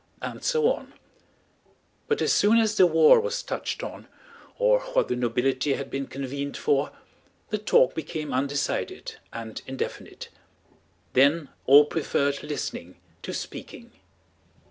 [0.19, 0.93] and so on;
[2.07, 4.07] but as soon as the war was touched on,
[4.57, 6.91] or what the nobility had been convened for,
[7.51, 10.29] the talk became undecided and indefinite.
[11.13, 13.91] Then all preferred listening to speaking.